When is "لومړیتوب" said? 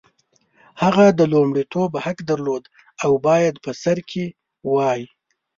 1.33-1.91